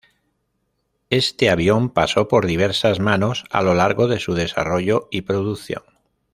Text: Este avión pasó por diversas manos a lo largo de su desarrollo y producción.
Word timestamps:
Este 1.11 1.51
avión 1.51 1.89
pasó 1.91 2.27
por 2.27 2.47
diversas 2.47 2.99
manos 2.99 3.43
a 3.51 3.61
lo 3.61 3.75
largo 3.75 4.07
de 4.07 4.17
su 4.19 4.33
desarrollo 4.33 5.07
y 5.11 5.21
producción. 5.21 5.83